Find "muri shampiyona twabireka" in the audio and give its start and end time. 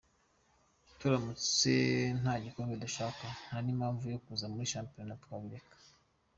4.51-5.75